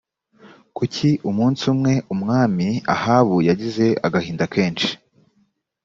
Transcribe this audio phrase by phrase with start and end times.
[0.77, 4.89] kuki umunsi umwe umwami ahabu yagize agahinda kenshi